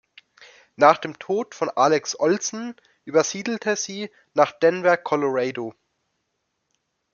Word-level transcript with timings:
Nach 0.77 0.97
dem 0.97 1.19
Tod 1.19 1.53
von 1.53 1.69
Alex 1.69 2.19
Olsen 2.19 2.75
übersiedelte 3.05 3.75
sie 3.75 4.09
nach 4.33 4.51
Denver, 4.51 4.97
Colorado. 4.97 5.75